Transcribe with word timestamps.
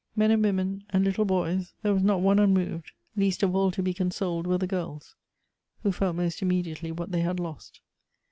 Men 0.15 0.31
and 0.31 0.41
women, 0.41 0.83
and 0.89 1.03
little 1.03 1.25
boys, 1.25 1.75
there 1.83 1.93
was 1.93 2.01
not 2.01 2.21
one 2.21 2.39
unmoved; 2.39 2.91
least 3.15 3.43
of 3.43 3.53
all 3.55 3.69
to 3.69 3.83
be 3.83 3.93
consoled 3.93 4.47
were 4.47 4.57
the 4.57 4.65
girls, 4.65 5.15
who 5.83 5.91
felt 5.91 6.15
most 6.15 6.41
immediately 6.41 6.91
what 6.91 7.11
they 7.11 7.21
had 7.21 7.39
lost. 7.39 7.81